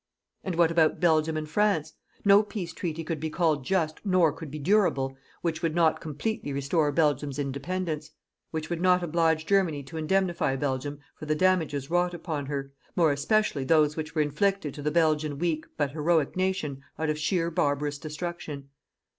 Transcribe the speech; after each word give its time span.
And 0.43 0.55
what 0.55 0.71
about 0.71 0.99
Belgium 0.99 1.37
and 1.37 1.47
France? 1.47 1.93
No 2.25 2.41
peace 2.41 2.73
treaty 2.73 3.03
could 3.03 3.19
be 3.19 3.29
called 3.29 3.63
JUST 3.63 3.99
nor 4.03 4.33
could 4.33 4.49
be 4.49 4.57
DURABLE, 4.57 5.15
which 5.43 5.61
would 5.61 5.75
not 5.75 6.01
completely 6.01 6.51
restore 6.51 6.91
Belgium's 6.91 7.37
independence; 7.37 8.09
which 8.49 8.67
would 8.71 8.81
not 8.81 9.03
oblige 9.03 9.45
Germany 9.45 9.83
to 9.83 9.97
indemnify 9.97 10.55
Belgium 10.55 10.97
for 11.15 11.27
the 11.27 11.35
damages 11.35 11.91
wrought 11.91 12.15
upon 12.15 12.47
her, 12.47 12.73
more 12.95 13.11
especially 13.11 13.63
those 13.63 13.95
which 13.95 14.15
were 14.15 14.23
inflicted 14.23 14.73
to 14.73 14.81
the 14.81 14.89
Belgian 14.89 15.37
weak 15.37 15.67
but 15.77 15.91
heroic 15.91 16.35
nation 16.35 16.81
out 16.97 17.11
of 17.11 17.19
sheer 17.19 17.51
barbarous 17.51 17.99
destruction. 17.99 18.69